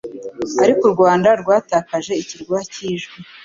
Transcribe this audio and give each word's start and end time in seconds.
Ariko 0.63 0.81
u 0.85 0.93
Rwanda 0.95 1.29
rwatakaje 1.41 2.13
ikirwa 2.21 2.57
cy' 2.71 2.83
ijwi, 2.91 3.17